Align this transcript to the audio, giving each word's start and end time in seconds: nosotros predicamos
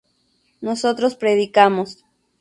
nosotros 0.61 1.15
predicamos 1.15 2.03